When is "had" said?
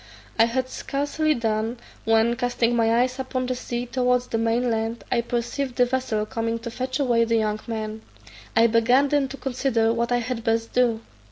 0.45-0.67, 10.17-10.43